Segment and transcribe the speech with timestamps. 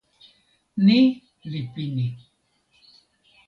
[0.85, 0.99] ni
[1.49, 2.07] li pini.